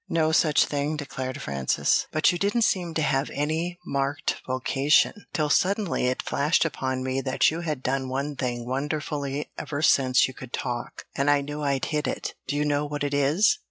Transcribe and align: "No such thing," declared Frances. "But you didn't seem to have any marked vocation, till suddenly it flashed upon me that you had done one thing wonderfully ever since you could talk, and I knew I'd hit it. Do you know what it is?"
"No 0.09 0.31
such 0.31 0.65
thing," 0.65 0.97
declared 0.97 1.39
Frances. 1.43 2.07
"But 2.11 2.31
you 2.31 2.39
didn't 2.39 2.63
seem 2.63 2.95
to 2.95 3.03
have 3.03 3.29
any 3.31 3.77
marked 3.85 4.41
vocation, 4.47 5.27
till 5.31 5.51
suddenly 5.51 6.07
it 6.07 6.23
flashed 6.23 6.65
upon 6.65 7.03
me 7.03 7.21
that 7.21 7.51
you 7.51 7.59
had 7.59 7.83
done 7.83 8.09
one 8.09 8.35
thing 8.35 8.65
wonderfully 8.65 9.51
ever 9.59 9.83
since 9.83 10.27
you 10.27 10.33
could 10.33 10.53
talk, 10.53 11.05
and 11.15 11.29
I 11.29 11.41
knew 11.41 11.61
I'd 11.61 11.85
hit 11.85 12.07
it. 12.07 12.33
Do 12.47 12.55
you 12.55 12.65
know 12.65 12.83
what 12.87 13.03
it 13.03 13.13
is?" 13.13 13.59